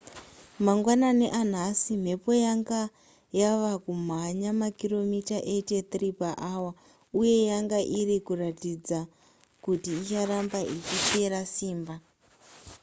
mangwanani 0.65 1.25
anhasi 1.41 1.93
mhepo 2.03 2.31
yanga 2.45 2.81
yava 3.39 3.71
kumhanya 3.85 4.49
makiromita 4.61 5.37
83 5.53 6.09
paawa 6.19 6.71
uye 7.19 7.37
yanga 7.49 7.79
iri 7.99 8.17
kuratidza 8.27 8.99
kuti 9.63 9.89
icharamba 10.01 10.59
ichipera 10.75 11.39
simba 11.55 11.95